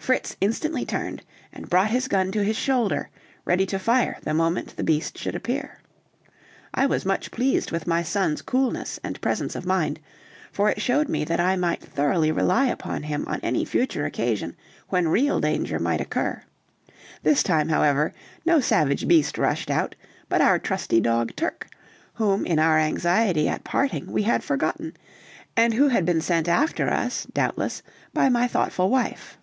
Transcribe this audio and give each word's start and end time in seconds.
Fritz 0.00 0.36
instantly 0.40 0.86
turned 0.86 1.22
and 1.52 1.68
brought 1.68 1.90
his 1.90 2.08
gun 2.08 2.32
to 2.32 2.42
his 2.42 2.56
shoulder, 2.56 3.10
ready 3.44 3.66
to 3.66 3.78
fire 3.78 4.16
the 4.22 4.32
moment 4.32 4.74
the 4.76 4.84
beast 4.84 5.18
should 5.18 5.34
appear. 5.34 5.80
I 6.72 6.86
was 6.86 7.04
much 7.04 7.30
pleased 7.30 7.70
with 7.70 7.86
my 7.86 8.02
son's 8.02 8.40
coolness 8.40 8.98
and 9.04 9.20
presence 9.20 9.54
of 9.54 9.66
mind, 9.66 10.00
for 10.50 10.70
it 10.70 10.80
showed 10.80 11.10
me 11.10 11.24
that 11.24 11.40
I 11.40 11.56
might 11.56 11.82
thoroughly 11.82 12.32
rely 12.32 12.66
upon 12.68 13.02
him 13.02 13.24
on 13.26 13.38
any 13.42 13.66
future 13.66 14.06
occasion 14.06 14.56
when 14.88 15.08
real 15.08 15.40
danger 15.40 15.78
might 15.78 16.00
occur; 16.00 16.42
this 17.22 17.42
time, 17.42 17.68
however, 17.68 18.14
no 18.46 18.60
savage 18.60 19.06
beast 19.08 19.36
rushed 19.36 19.70
out, 19.70 19.94
but 20.30 20.40
our 20.40 20.58
trusty 20.58 21.00
dog 21.00 21.36
Turk, 21.36 21.68
whom 22.14 22.46
in 22.46 22.58
our 22.58 22.78
anxiety 22.78 23.46
at 23.46 23.62
parting 23.64 24.10
we 24.10 24.22
had 24.22 24.42
forgotten, 24.42 24.96
and 25.54 25.74
who 25.74 25.88
had 25.88 26.06
been 26.06 26.22
sent 26.22 26.48
after 26.48 26.88
us, 26.88 27.26
doubtless, 27.34 27.82
by 28.14 28.30
my 28.30 28.46
thoughtful 28.48 28.88
wife. 28.88 29.34